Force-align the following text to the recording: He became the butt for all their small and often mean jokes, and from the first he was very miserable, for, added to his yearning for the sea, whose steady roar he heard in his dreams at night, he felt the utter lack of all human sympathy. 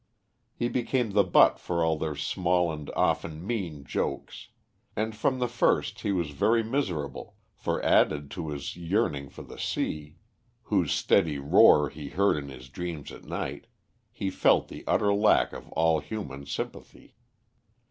He 0.55 0.67
became 0.67 1.11
the 1.11 1.23
butt 1.23 1.59
for 1.59 1.85
all 1.85 1.95
their 1.95 2.15
small 2.15 2.71
and 2.71 2.89
often 2.95 3.45
mean 3.45 3.83
jokes, 3.83 4.47
and 4.95 5.15
from 5.15 5.37
the 5.37 5.47
first 5.47 5.99
he 5.99 6.11
was 6.11 6.31
very 6.31 6.63
miserable, 6.63 7.35
for, 7.53 7.79
added 7.85 8.31
to 8.31 8.49
his 8.49 8.75
yearning 8.75 9.29
for 9.29 9.43
the 9.43 9.59
sea, 9.59 10.15
whose 10.63 10.91
steady 10.91 11.37
roar 11.37 11.89
he 11.91 12.09
heard 12.09 12.35
in 12.37 12.49
his 12.49 12.67
dreams 12.67 13.11
at 13.11 13.25
night, 13.25 13.67
he 14.11 14.31
felt 14.31 14.69
the 14.69 14.83
utter 14.87 15.13
lack 15.13 15.53
of 15.53 15.69
all 15.73 15.99
human 15.99 16.47
sympathy. 16.47 17.13